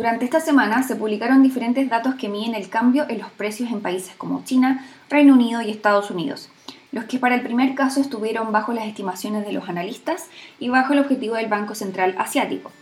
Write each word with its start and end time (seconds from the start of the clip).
Durante 0.00 0.24
esta 0.24 0.40
semana 0.40 0.82
se 0.82 0.96
publicaron 0.96 1.42
diferentes 1.42 1.90
datos 1.90 2.14
que 2.14 2.30
miden 2.30 2.54
el 2.54 2.70
cambio 2.70 3.04
en 3.10 3.18
los 3.18 3.30
precios 3.32 3.70
en 3.70 3.82
países 3.82 4.14
como 4.16 4.42
China, 4.44 4.82
Reino 5.10 5.34
Unido 5.34 5.60
y 5.60 5.68
Estados 5.68 6.10
Unidos, 6.10 6.48
los 6.90 7.04
que 7.04 7.18
para 7.18 7.34
el 7.34 7.42
primer 7.42 7.74
caso 7.74 8.00
estuvieron 8.00 8.50
bajo 8.50 8.72
las 8.72 8.86
estimaciones 8.86 9.44
de 9.44 9.52
los 9.52 9.68
analistas 9.68 10.30
y 10.58 10.70
bajo 10.70 10.94
el 10.94 11.00
objetivo 11.00 11.34
del 11.34 11.48
Banco 11.48 11.74
Central 11.74 12.14
Asiático, 12.16 12.72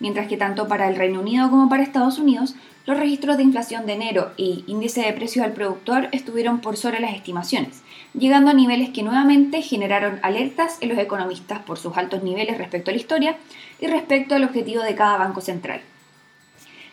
mientras 0.00 0.28
que 0.28 0.36
tanto 0.36 0.68
para 0.68 0.86
el 0.86 0.96
Reino 0.96 1.20
Unido 1.20 1.48
como 1.48 1.70
para 1.70 1.82
Estados 1.82 2.18
Unidos 2.18 2.54
los 2.84 2.98
registros 2.98 3.38
de 3.38 3.44
inflación 3.44 3.86
de 3.86 3.94
enero 3.94 4.32
y 4.36 4.62
índice 4.66 5.00
de 5.00 5.14
precios 5.14 5.46
al 5.46 5.54
productor 5.54 6.10
estuvieron 6.12 6.60
por 6.60 6.76
sobre 6.76 7.00
las 7.00 7.14
estimaciones, 7.14 7.80
llegando 8.12 8.50
a 8.50 8.54
niveles 8.54 8.90
que 8.90 9.02
nuevamente 9.02 9.62
generaron 9.62 10.20
alertas 10.22 10.76
en 10.82 10.90
los 10.90 10.98
economistas 10.98 11.60
por 11.60 11.78
sus 11.78 11.96
altos 11.96 12.22
niveles 12.22 12.58
respecto 12.58 12.90
a 12.90 12.92
la 12.92 13.00
historia 13.00 13.38
y 13.80 13.86
respecto 13.86 14.34
al 14.34 14.44
objetivo 14.44 14.82
de 14.82 14.94
cada 14.94 15.16
banco 15.16 15.40
central. 15.40 15.80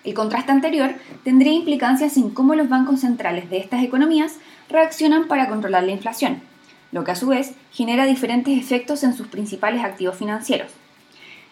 El 0.03 0.13
contraste 0.13 0.51
anterior 0.51 0.95
tendría 1.23 1.53
implicancias 1.53 2.17
en 2.17 2.29
cómo 2.29 2.55
los 2.55 2.67
bancos 2.67 3.01
centrales 3.01 3.49
de 3.49 3.57
estas 3.57 3.83
economías 3.83 4.37
reaccionan 4.69 5.27
para 5.27 5.47
controlar 5.47 5.83
la 5.83 5.91
inflación, 5.91 6.41
lo 6.91 7.03
que 7.03 7.11
a 7.11 7.15
su 7.15 7.27
vez 7.27 7.53
genera 7.71 8.05
diferentes 8.05 8.57
efectos 8.57 9.03
en 9.03 9.13
sus 9.13 9.27
principales 9.27 9.83
activos 9.83 10.17
financieros. 10.17 10.71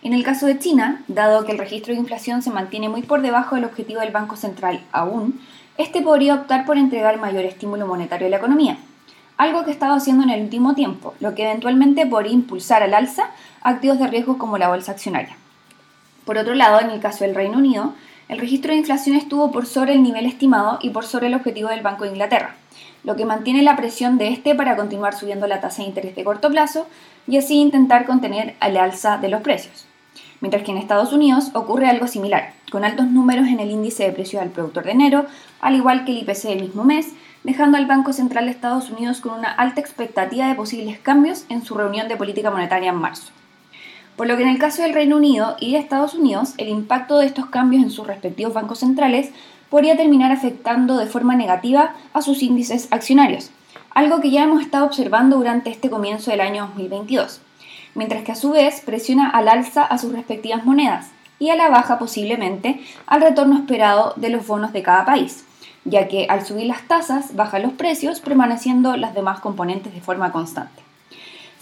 En 0.04 0.14
el 0.14 0.24
caso 0.24 0.48
de 0.48 0.60
China, 0.60 1.04
dado 1.08 1.46
que 1.46 1.52
el 1.52 1.60
registro 1.60 1.94
de 1.94 2.00
inflación 2.00 2.42
se 2.42 2.50
mantiene 2.50 2.90
muy 2.90 3.04
por 3.04 3.22
debajo 3.22 3.56
del 3.56 3.66
objetivo 3.66 4.02
del 4.02 4.12
Banco 4.12 4.36
Central 4.36 4.82
aún, 4.92 5.40
este 5.78 6.02
podría 6.02 6.36
optar 6.36 6.66
por 6.66 6.78
entregar 6.78 7.20
mayor 7.20 7.46
estímulo 7.46 7.88
monetario 7.88 8.28
a 8.28 8.30
la 8.30 8.38
economía, 8.38 8.78
algo 9.38 9.64
que 9.64 9.70
ha 9.70 9.74
estado 9.74 9.96
haciendo 9.96 10.24
en 10.24 10.30
el 10.30 10.42
último 10.42 10.76
tiempo, 10.76 11.14
lo 11.20 11.34
que 11.36 11.44
eventualmente 11.44 12.06
podría 12.06 12.34
impulsar 12.34 12.84
al 12.84 12.94
alza 12.94 13.32
activos 13.62 13.98
de 14.00 14.08
riesgo 14.08 14.38
como 14.38 14.58
la 14.58 14.68
bolsa 14.68 14.92
accionaria. 14.92 15.38
Por 16.26 16.38
otro 16.38 16.54
lado, 16.54 16.82
en 16.82 16.90
el 16.90 17.00
caso 17.00 17.24
del 17.24 17.34
Reino 17.34 17.58
Unido, 17.58 17.94
el 18.32 18.40
registro 18.40 18.72
de 18.72 18.80
inflación 18.80 19.16
estuvo 19.16 19.52
por 19.52 19.68
sobre 19.68 19.94
el 19.94 20.02
nivel 20.02 20.26
estimado 20.26 20.80
y 20.82 20.90
por 20.90 21.06
sobre 21.06 21.28
el 21.28 21.36
objetivo 21.36 21.70
del 21.70 21.82
Banco 21.82 22.06
de 22.06 22.12
Inglaterra, 22.12 22.56
lo 23.04 23.16
que 23.16 23.26
mantiene 23.26 23.62
la 23.62 23.76
presión 23.76 24.18
de 24.18 24.30
este 24.30 24.56
para 24.56 24.76
continuar 24.76 25.14
subiendo 25.14 25.48
la 25.48 25.62
tasa 25.62 25.84
de 25.84 25.90
interés 25.90 26.16
de 26.16 26.24
corto 26.24 26.50
plazo 26.50 26.88
y 27.28 27.38
así 27.38 27.60
intentar 27.60 28.06
contener 28.06 28.56
al 28.60 28.78
alza 28.78 29.18
de 29.18 29.30
los 29.30 29.42
precios 29.42 29.86
mientras 30.42 30.64
que 30.64 30.72
en 30.72 30.78
Estados 30.78 31.14
Unidos 31.14 31.52
ocurre 31.54 31.88
algo 31.88 32.08
similar, 32.08 32.54
con 32.72 32.84
altos 32.84 33.08
números 33.08 33.48
en 33.48 33.60
el 33.60 33.72
índice 33.72 34.04
de 34.04 34.12
precios 34.12 34.42
al 34.42 34.50
productor 34.50 34.84
de 34.86 34.92
enero, 34.92 35.26
al 35.62 35.76
igual 35.76 36.04
que 36.04 36.12
el 36.12 36.18
IPC 36.18 36.44
del 36.44 36.62
mismo 36.62 36.84
mes, 36.84 37.10
dejando 37.44 37.78
al 37.78 37.86
Banco 37.86 38.12
Central 38.12 38.46
de 38.46 38.52
Estados 38.52 38.90
Unidos 38.90 39.22
con 39.22 39.38
una 39.38 39.52
alta 39.52 39.80
expectativa 39.80 40.48
de 40.48 40.56
posibles 40.56 41.00
cambios 41.00 41.46
en 41.50 41.64
su 41.64 41.76
reunión 41.76 42.08
de 42.08 42.18
política 42.18 42.52
monetaria 42.52 42.90
en 42.90 42.98
marzo. 42.98 43.32
Por 44.22 44.28
lo 44.28 44.38
que 44.38 44.44
en 44.44 44.50
el 44.50 44.60
caso 44.60 44.84
del 44.84 44.94
Reino 44.94 45.16
Unido 45.18 45.56
y 45.60 45.72
de 45.72 45.80
Estados 45.80 46.14
Unidos, 46.14 46.54
el 46.60 46.70
impacto 46.70 47.18
de 47.18 47.26
estos 47.26 47.48
cambios 47.48 47.82
en 47.82 47.90
sus 47.90 48.06
respectivos 48.06 48.54
bancos 48.54 48.78
centrales 48.78 49.32
podría 49.68 49.98
terminar 49.98 50.32
afectando 50.32 50.98
de 50.98 51.08
forma 51.08 51.36
negativa 51.36 51.96
a 52.14 52.22
sus 52.22 52.44
índices 52.44 52.88
accionarios, 52.92 53.50
algo 53.90 54.22
que 54.22 54.30
ya 54.30 54.44
hemos 54.44 54.62
estado 54.62 54.86
observando 54.86 55.38
durante 55.38 55.72
este 55.72 55.90
comienzo 55.90 56.30
del 56.30 56.42
año 56.42 56.68
2022 56.68 57.42
mientras 57.96 58.24
que 58.24 58.34
a 58.34 58.36
su 58.36 58.52
vez 58.52 58.82
presiona 58.82 59.28
al 59.28 59.48
alza 59.48 59.84
a 59.84 59.98
sus 59.98 60.14
respectivas 60.14 60.66
monedas 60.66 61.10
y 61.40 61.50
a 61.50 61.56
la 61.56 61.70
baja 61.70 61.98
posiblemente 61.98 62.80
al 63.08 63.22
retorno 63.22 63.58
esperado 63.58 64.14
de 64.18 64.30
los 64.30 64.46
bonos 64.46 64.72
de 64.72 64.84
cada 64.84 65.04
país, 65.04 65.46
ya 65.84 66.08
que 66.08 66.28
al 66.30 66.46
subir 66.46 66.68
las 66.68 66.84
tasas 66.84 67.36
bajan 67.36 67.64
los 67.64 67.74
precios 67.74 68.20
permaneciendo 68.20 68.96
las 68.98 69.16
demás 69.16 69.40
componentes 69.40 69.96
de 69.96 70.02
forma 70.02 70.32
constante. 70.32 70.91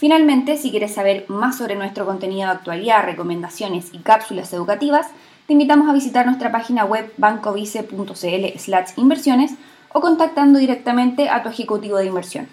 Finalmente, 0.00 0.56
si 0.56 0.70
quieres 0.70 0.94
saber 0.94 1.26
más 1.28 1.58
sobre 1.58 1.76
nuestro 1.76 2.06
contenido 2.06 2.46
de 2.46 2.54
actualidad, 2.54 3.04
recomendaciones 3.04 3.92
y 3.92 3.98
cápsulas 3.98 4.50
educativas, 4.54 5.08
te 5.46 5.52
invitamos 5.52 5.90
a 5.90 5.92
visitar 5.92 6.24
nuestra 6.24 6.50
página 6.50 6.86
web 6.86 7.12
bancovice.cl 7.18 8.96
inversiones 8.96 9.52
o 9.92 10.00
contactando 10.00 10.58
directamente 10.58 11.28
a 11.28 11.42
tu 11.42 11.50
ejecutivo 11.50 11.98
de 11.98 12.06
inversión. 12.06 12.48